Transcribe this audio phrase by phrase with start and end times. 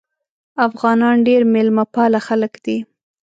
[0.67, 2.77] افغانان ډیر میلمه پاله خلک دي.